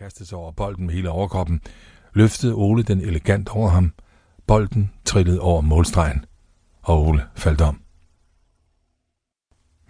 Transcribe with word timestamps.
kastede 0.00 0.28
sig 0.28 0.38
over 0.38 0.52
bolden 0.52 0.86
med 0.86 0.94
hele 0.94 1.10
overkroppen, 1.10 1.60
løftede 2.12 2.54
Ole 2.54 2.82
den 2.82 3.00
elegant 3.00 3.48
over 3.48 3.68
ham. 3.68 3.92
Bolden 4.46 4.90
trillede 5.04 5.40
over 5.40 5.60
målstregen, 5.60 6.24
og 6.82 7.06
Ole 7.06 7.26
faldt 7.36 7.60
om. 7.60 7.82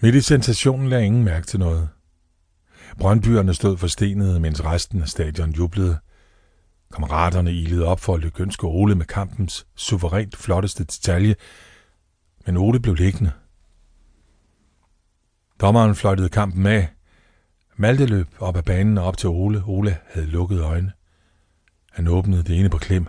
Midt 0.03 0.15
i 0.15 0.21
sensationen 0.21 0.89
lagde 0.89 1.07
ingen 1.07 1.25
mærke 1.25 1.47
til 1.47 1.59
noget. 1.59 1.89
Brøndbyerne 2.99 3.55
stod 3.55 3.77
forstenede, 3.77 4.41
mens 4.41 4.65
resten 4.65 5.03
af 5.03 5.09
stadion 5.09 5.51
jublede. 5.51 5.99
Kammeraterne 6.93 7.53
ilede 7.53 7.85
op 7.85 8.01
for 8.01 8.15
at 8.15 8.21
lykønske 8.21 8.67
Ole 8.67 8.95
med 8.95 9.07
kampens 9.07 9.67
suverænt 9.75 10.37
flotteste 10.37 10.85
detalje, 10.85 11.35
men 12.47 12.57
Ole 12.57 12.81
blev 12.81 12.95
liggende. 12.95 13.33
Dommeren 15.61 15.95
fløjtede 15.95 16.29
kampen 16.29 16.67
af. 16.67 16.89
Malte 17.81 18.07
løb 18.07 18.29
op 18.39 18.57
ad 18.57 18.63
banen 18.63 18.99
og 18.99 19.05
op 19.05 19.17
til 19.17 19.29
Ole. 19.29 19.65
Ole 19.67 19.99
havde 20.11 20.27
lukket 20.27 20.61
øjne. 20.61 20.93
Han 21.93 22.09
åbnede 22.09 22.43
det 22.43 22.59
ene 22.59 22.71
på 22.71 22.79
klem. 22.79 23.07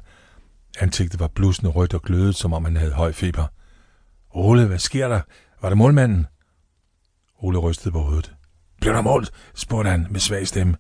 Ansigtet 0.80 1.20
var 1.20 1.28
blusende 1.28 1.72
rødt 1.72 1.94
og 1.94 2.02
glødet, 2.02 2.36
som 2.36 2.54
om 2.54 2.66
han 2.66 2.76
havde 2.76 2.92
høj 2.92 3.12
feber. 3.12 3.48
Ole, 4.30 4.68
hvad 4.68 4.80
sker 4.80 5.08
der? 5.08 5.22
Var 5.62 5.70
det 5.70 5.78
målmanden? 5.78 6.28
Ole 7.38 7.58
rystede 7.58 7.92
på 7.92 8.00
hovedet. 8.00 8.36
Blev 8.82 8.94
der 8.94 9.02
målt? 9.02 9.32
spurgte 9.56 9.90
han 9.90 10.08
med 10.10 10.20
svag 10.20 10.48
stemme. 10.48 10.78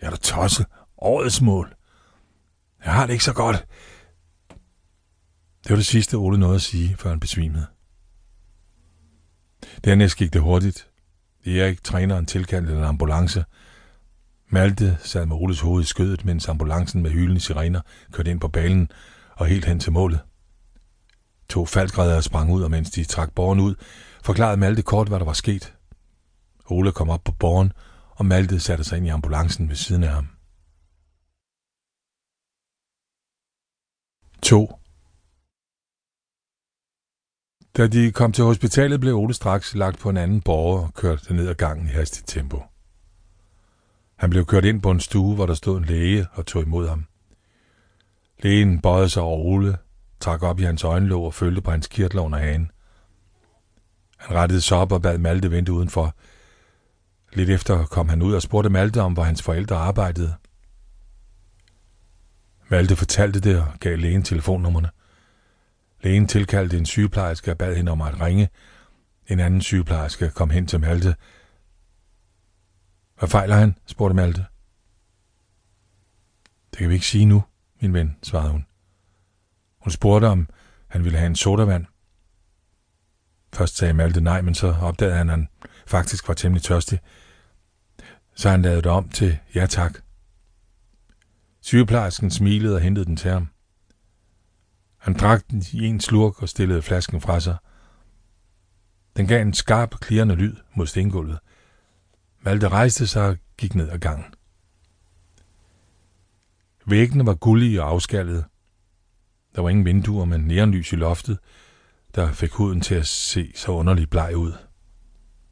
Jeg 0.00 0.06
er 0.06 0.10
da 0.10 0.16
tosset. 0.16 0.66
Årets 0.98 1.40
mål. 1.40 1.74
Jeg 2.84 2.92
har 2.92 3.06
det 3.06 3.12
ikke 3.12 3.24
så 3.24 3.34
godt. 3.34 3.66
Det 5.62 5.70
var 5.70 5.76
det 5.76 5.86
sidste, 5.86 6.14
Ole 6.14 6.38
nåede 6.38 6.54
at 6.54 6.62
sige, 6.62 6.96
før 6.96 7.10
han 7.10 7.20
besvimede. 7.20 7.66
Dernæst 9.84 10.16
gik 10.16 10.32
det 10.32 10.42
hurtigt. 10.42 10.88
Erik, 11.46 11.84
træneren, 11.84 12.26
tilkaldte 12.26 12.72
en 12.72 12.84
ambulance. 12.84 13.44
Malte 14.48 14.98
sad 15.00 15.26
med 15.26 15.36
Oles 15.36 15.60
hoved 15.60 15.82
i 15.82 15.86
skødet, 15.86 16.24
mens 16.24 16.48
ambulancen 16.48 17.02
med 17.02 17.10
hylende 17.10 17.40
sirener 17.40 17.80
kørte 18.12 18.30
ind 18.30 18.40
på 18.40 18.48
banen 18.48 18.90
og 19.36 19.46
helt 19.46 19.64
hen 19.64 19.80
til 19.80 19.92
målet. 19.92 20.20
To 21.48 21.66
faldgrædere 21.66 22.22
sprang 22.22 22.52
ud, 22.52 22.62
og 22.62 22.70
mens 22.70 22.90
de 22.90 23.04
trak 23.04 23.32
borgen 23.34 23.60
ud, 23.60 23.74
forklarede 24.24 24.56
Malte 24.56 24.82
kort, 24.82 25.08
hvad 25.08 25.18
der 25.18 25.24
var 25.24 25.32
sket. 25.32 25.74
Ole 26.66 26.92
kom 26.92 27.10
op 27.10 27.24
på 27.24 27.32
borgen, 27.32 27.72
og 28.10 28.26
Malte 28.26 28.60
satte 28.60 28.84
sig 28.84 28.96
ind 28.96 29.06
i 29.06 29.10
ambulancen 29.10 29.68
ved 29.68 29.76
siden 29.76 30.04
af 30.04 30.10
ham. 30.10 30.28
2. 34.42 34.72
Da 37.76 37.86
de 37.86 38.12
kom 38.12 38.32
til 38.32 38.44
hospitalet, 38.44 39.00
blev 39.00 39.16
Ole 39.16 39.34
straks 39.34 39.74
lagt 39.74 39.98
på 39.98 40.10
en 40.10 40.16
anden 40.16 40.40
borger 40.40 40.82
og 40.82 40.94
kørt 40.94 41.30
ned 41.30 41.48
ad 41.48 41.54
gangen 41.54 41.86
i 41.86 41.90
hastigt 41.90 42.28
tempo. 42.28 42.62
Han 44.16 44.30
blev 44.30 44.46
kørt 44.46 44.64
ind 44.64 44.82
på 44.82 44.90
en 44.90 45.00
stue, 45.00 45.34
hvor 45.34 45.46
der 45.46 45.54
stod 45.54 45.78
en 45.78 45.84
læge 45.84 46.26
og 46.32 46.46
tog 46.46 46.62
imod 46.62 46.88
ham. 46.88 47.06
Lægen 48.42 48.80
bøjede 48.80 49.08
sig 49.08 49.22
over 49.22 49.44
Ole, 49.44 49.76
trak 50.20 50.42
op 50.42 50.60
i 50.60 50.62
hans 50.62 50.84
øjenlåg 50.84 51.24
og 51.24 51.34
følte 51.34 51.62
på 51.62 51.70
hans 51.70 51.86
kirtler 51.86 52.22
under 52.22 52.38
hagen. 52.38 52.70
Han 54.16 54.36
rettede 54.36 54.60
sig 54.60 54.78
op 54.78 54.92
og 54.92 55.02
bad 55.02 55.18
Malte 55.18 55.50
vente 55.50 55.72
udenfor. 55.72 56.14
Lidt 57.32 57.50
efter 57.50 57.84
kom 57.84 58.08
han 58.08 58.22
ud 58.22 58.34
og 58.34 58.42
spurgte 58.42 58.70
Malte 58.70 59.02
om, 59.02 59.12
hvor 59.12 59.22
hans 59.22 59.42
forældre 59.42 59.76
arbejdede. 59.76 60.34
Malte 62.68 62.96
fortalte 62.96 63.40
det 63.40 63.60
og 63.60 63.66
gav 63.80 63.98
lægen 63.98 64.22
telefonnummerne. 64.22 64.90
Lægen 66.04 66.26
tilkaldte 66.26 66.78
en 66.78 66.86
sygeplejerske 66.86 67.50
og 67.50 67.58
bad 67.58 67.76
hende 67.76 67.92
om 67.92 68.00
at 68.00 68.20
ringe. 68.20 68.48
En 69.26 69.40
anden 69.40 69.60
sygeplejerske 69.60 70.30
kom 70.30 70.50
hen 70.50 70.66
til 70.66 70.80
Malte. 70.80 71.16
Hvad 73.18 73.28
fejler 73.28 73.56
han? 73.56 73.76
spurgte 73.86 74.14
Malte. 74.14 74.44
Det 76.70 76.78
kan 76.78 76.88
vi 76.88 76.94
ikke 76.94 77.06
sige 77.06 77.24
nu, 77.26 77.44
min 77.80 77.94
ven, 77.94 78.16
svarede 78.22 78.50
hun. 78.50 78.66
Hun 79.78 79.90
spurgte, 79.90 80.26
om 80.26 80.48
han 80.88 81.04
ville 81.04 81.18
have 81.18 81.26
en 81.26 81.36
sodavand. 81.36 81.86
Først 83.54 83.76
sagde 83.76 83.94
Malte 83.94 84.20
nej, 84.20 84.40
men 84.40 84.54
så 84.54 84.76
opdagede 84.80 85.16
han, 85.16 85.30
at 85.30 85.36
han 85.36 85.48
faktisk 85.86 86.28
var 86.28 86.34
temmelig 86.34 86.62
tørstig. 86.62 87.00
Så 88.34 88.50
han 88.50 88.62
lavede 88.62 88.82
det 88.82 88.90
om 88.90 89.08
til 89.08 89.38
ja 89.54 89.66
tak. 89.66 89.98
Sygeplejersken 91.60 92.30
smilede 92.30 92.74
og 92.74 92.80
hentede 92.80 93.06
den 93.06 93.16
til 93.16 93.30
ham. 93.30 93.48
Han 95.04 95.14
drak 95.14 95.50
den 95.50 95.62
i 95.72 95.86
en 95.86 96.00
slurk 96.00 96.42
og 96.42 96.48
stillede 96.48 96.82
flasken 96.82 97.20
fra 97.20 97.40
sig. 97.40 97.56
Den 99.16 99.26
gav 99.26 99.42
en 99.42 99.54
skarp, 99.54 99.90
klirrende 100.00 100.34
lyd 100.34 100.56
mod 100.74 100.86
stengulvet. 100.86 101.38
Malte 102.40 102.68
rejste 102.68 103.06
sig 103.06 103.28
og 103.28 103.36
gik 103.58 103.74
ned 103.74 103.88
ad 103.88 103.98
gangen. 103.98 104.34
Væggene 106.86 107.26
var 107.26 107.34
gullige 107.34 107.82
og 107.82 107.90
afskallede. 107.90 108.44
Der 109.56 109.62
var 109.62 109.68
ingen 109.68 109.84
vinduer, 109.84 110.24
men 110.24 110.40
neonlys 110.40 110.92
i 110.92 110.96
loftet, 110.96 111.38
der 112.14 112.32
fik 112.32 112.52
huden 112.52 112.80
til 112.80 112.94
at 112.94 113.06
se 113.06 113.52
så 113.54 113.72
underligt 113.72 114.10
bleg 114.10 114.36
ud. 114.36 114.52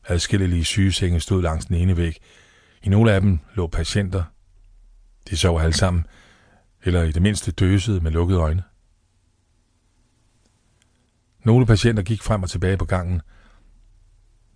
Adskillelige 0.09 0.65
sygesenge 0.65 1.21
stod 1.21 1.43
langs 1.43 1.67
den 1.67 1.77
ene 1.77 1.97
væg. 1.97 2.17
I 2.83 2.89
nogle 2.89 3.13
af 3.13 3.21
dem 3.21 3.39
lå 3.55 3.67
patienter. 3.67 4.25
De 5.31 5.37
sov 5.37 5.61
alle 5.61 5.73
sammen, 5.73 6.07
eller 6.83 7.03
i 7.03 7.13
det 7.13 7.23
mindste 7.23 7.53
døsede 7.53 8.01
med 8.01 8.11
lukkede 8.11 8.41
øjne. 8.41 8.63
Nogle 11.45 11.67
patienter 11.67 12.03
gik 12.03 12.23
frem 12.23 12.43
og 12.43 12.51
tilbage 12.51 12.77
på 12.77 12.85
gangen. 12.85 13.23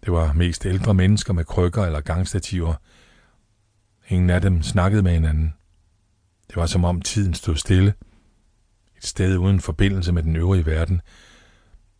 Det 0.05 0.13
var 0.13 0.33
mest 0.33 0.67
ældre 0.67 0.95
mennesker 0.95 1.33
med 1.33 1.45
krykker 1.45 1.85
eller 1.85 2.01
gangstativer. 2.01 2.75
Ingen 4.09 4.31
af 4.31 4.41
dem 4.41 4.63
snakkede 4.63 5.03
med 5.03 5.13
hinanden. 5.13 5.55
Det 6.49 6.57
var 6.57 6.67
som 6.67 6.85
om 6.85 7.03
tiden 7.03 7.35
stod 7.35 7.57
stille. 7.57 7.95
Et 8.97 9.05
sted 9.05 9.37
uden 9.37 9.61
forbindelse 9.61 10.13
med 10.13 10.23
den 10.23 10.37
øvrige 10.37 10.67
verden. 10.67 11.01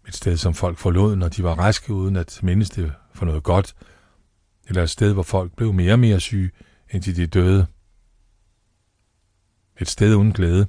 Et 0.09 0.15
sted, 0.15 0.37
som 0.37 0.55
folk 0.55 0.79
forlod, 0.79 1.17
når 1.17 1.29
de 1.29 1.43
var 1.43 1.55
raske, 1.55 1.93
uden 1.93 2.17
at 2.17 2.41
mindes 2.43 2.71
det 2.71 2.93
for 3.15 3.27
noget 3.27 3.43
godt. 3.43 3.75
Eller 4.69 4.83
et 4.83 4.91
sted, 4.91 5.13
hvor 5.13 5.23
folk 5.23 5.57
blev 5.57 5.73
mere 5.73 5.93
og 5.93 5.99
mere 5.99 6.21
syge, 6.21 6.51
indtil 6.91 7.17
de 7.17 7.27
døde. 7.27 7.67
Et 9.81 9.89
sted 9.89 10.15
uden 10.15 10.33
glæde. 10.33 10.67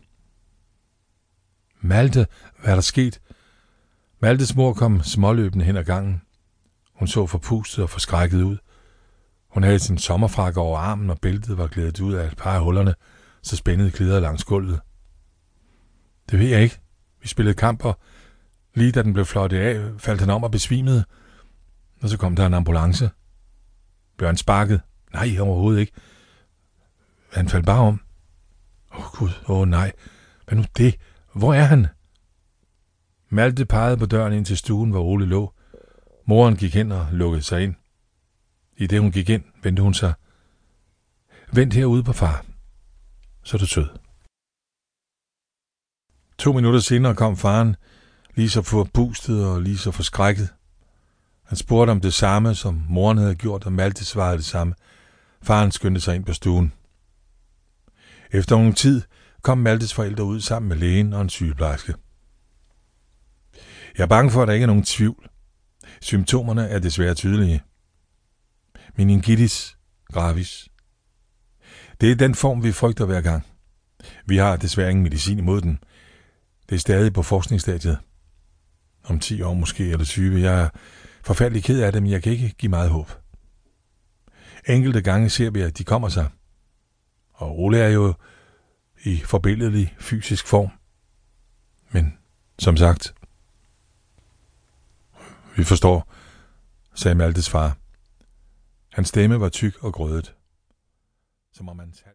Malte, 1.82 2.28
hvad 2.60 2.72
er 2.72 2.76
der 2.76 2.82
sket? 2.82 3.22
Maltes 4.20 4.56
mor 4.56 4.74
kom 4.74 5.04
småløbende 5.04 5.66
hen 5.66 5.78
ad 5.78 5.84
gangen. 5.84 6.22
Hun 6.94 7.08
så 7.08 7.26
forpustet 7.26 7.84
og 7.84 7.90
forskrækket 7.90 8.42
ud. 8.42 8.58
Hun 9.50 9.64
havde 9.64 9.80
sin 9.80 9.98
sommerfrakke 9.98 10.60
over 10.60 10.80
armen, 10.80 11.10
og 11.10 11.20
bæltet 11.22 11.58
var 11.58 11.68
glædet 11.68 12.00
ud 12.00 12.14
af 12.14 12.28
et 12.28 12.38
par 12.38 12.56
af 12.56 12.64
hullerne, 12.64 12.94
så 13.42 13.56
spændede 13.56 13.92
klæder 13.92 14.20
langs 14.20 14.44
gulvet. 14.44 14.80
Det 16.32 16.40
ved 16.40 16.48
jeg 16.48 16.62
ikke. 16.62 16.80
Vi 17.22 17.28
spillede 17.28 17.56
kamper. 17.56 17.94
Lige 18.74 18.92
da 18.92 19.04
den 19.04 19.14
blev 19.14 19.26
flottet 19.26 19.58
af, 19.58 20.00
faldt 20.00 20.22
han 20.22 20.30
om 20.30 20.44
og 20.44 20.52
besvimede. 20.52 21.06
Og 22.02 22.10
så 22.10 22.18
kom 22.18 22.36
der 22.36 22.46
en 22.46 22.54
ambulance. 22.54 23.10
Bjørn 24.18 24.38
sparkede. 24.38 24.80
Nej, 25.14 25.38
overhovedet 25.40 25.80
ikke. 25.80 25.92
Han 27.34 27.50
faldt 27.50 27.66
bare 27.66 27.80
om. 27.80 28.02
Åh 28.94 29.00
oh, 29.00 29.12
gud, 29.14 29.30
åh 29.48 29.60
oh, 29.60 29.68
nej. 29.68 29.92
Hvad 30.46 30.58
nu 30.58 30.64
det? 30.78 30.96
Hvor 31.34 31.54
er 31.54 31.64
han? 31.64 31.88
Malte 33.30 33.66
pegede 33.66 33.98
på 33.98 34.06
døren 34.06 34.34
ind 34.34 34.46
til 34.46 34.58
stuen, 34.58 34.90
hvor 34.90 35.04
Ole 35.04 35.26
lå. 35.26 35.54
Moren 36.26 36.56
gik 36.56 36.74
hen 36.74 36.92
og 36.92 37.08
lukkede 37.12 37.44
sig 37.44 37.64
ind. 37.64 37.76
I 38.78 38.88
det 38.88 39.00
hun 39.00 39.12
gik 39.12 39.30
ind, 39.30 39.44
vendte 39.64 39.82
hun 39.82 39.94
sig. 39.94 40.14
Vent 41.54 41.74
herude 41.74 42.04
på 42.04 42.14
far. 42.14 42.46
Så 43.44 43.58
er 43.58 43.60
du 43.60 43.66
sød. 43.66 43.88
To 46.38 46.54
minutter 46.54 46.80
senere 46.80 47.16
kom 47.16 47.38
faren, 47.38 47.76
lige 48.36 48.50
så 48.50 48.62
forpustet 48.62 49.46
og 49.46 49.62
lige 49.62 49.78
så 49.78 49.92
forskrækket. 49.92 50.50
Han 51.44 51.58
spurgte 51.58 51.92
om 51.92 52.02
det 52.02 52.14
samme, 52.14 52.56
som 52.56 52.84
moren 52.90 53.18
havde 53.18 53.36
gjort, 53.36 53.66
og 53.66 53.74
Malte 53.74 54.06
svarede 54.06 54.38
det 54.38 54.46
samme. 54.46 54.74
Faren 55.42 55.72
skyndte 55.72 56.02
sig 56.02 56.16
ind 56.16 56.26
på 56.26 56.34
stuen. 56.34 56.74
Efter 58.32 58.58
nogen 58.58 58.74
tid 58.74 59.02
kom 59.42 59.58
Maltes 59.58 59.94
forældre 59.94 60.24
ud 60.24 60.42
sammen 60.42 60.70
med 60.70 60.78
lægen 60.78 61.14
og 61.14 61.22
en 61.22 61.30
sygeplejerske. 61.30 61.94
Jeg 63.98 64.04
er 64.04 64.08
bange 64.08 64.32
for, 64.32 64.42
at 64.42 64.48
der 64.48 64.54
ikke 64.54 64.64
er 64.64 64.68
nogen 64.68 64.84
tvivl. 64.84 65.30
Symptomerne 66.02 66.68
er 66.68 66.80
desværre 66.80 67.14
tydelige. 67.14 67.62
Meningitis 68.96 69.78
gravis. 70.14 70.70
Det 72.02 72.12
er 72.12 72.16
den 72.16 72.36
form, 72.36 72.64
vi 72.64 72.72
frygter 72.72 73.06
hver 73.06 73.22
gang. 73.22 73.46
Vi 74.26 74.38
har 74.38 74.56
desværre 74.56 74.90
ingen 74.90 75.04
medicin 75.04 75.38
imod 75.38 75.62
den. 75.62 75.80
Det 76.70 76.76
er 76.76 76.80
stadig 76.80 77.14
på 77.14 77.24
forskningsstadiet. 77.24 77.98
Om 79.04 79.20
10 79.20 79.42
år 79.42 79.54
måske, 79.54 79.90
eller 79.90 80.06
20. 80.06 80.42
Jeg 80.42 80.62
er 80.62 80.70
forfærdelig 81.24 81.64
ked 81.64 81.82
af 81.82 81.92
det, 81.92 82.04
men 82.04 82.12
jeg 82.12 82.24
kan 82.24 82.32
ikke 82.32 82.50
give 82.58 82.70
meget 82.70 82.90
håb. 82.90 83.12
Enkelte 84.68 85.02
gange 85.02 85.30
ser 85.30 85.50
vi, 85.50 85.62
at 85.62 85.78
de 85.78 85.84
kommer 85.84 86.10
sig. 86.10 86.30
Og 87.34 87.60
Ole 87.60 87.80
er 87.80 87.90
jo 87.90 88.14
i 89.04 89.18
forbilledelig 89.18 89.96
fysisk 90.00 90.48
form. 90.48 90.70
Men 91.92 92.18
som 92.60 92.78
sagt, 92.78 93.14
vi 95.58 95.64
forstår, 95.64 96.14
sagde 96.96 97.16
Maltes 97.16 97.50
far. 97.50 97.78
Hans 98.94 99.08
stemme 99.08 99.40
var 99.40 99.50
tyk 99.50 99.84
og 99.84 99.94
grødet. 99.94 100.36
Som 101.54 101.70
om 101.70 101.80
han 101.80 101.94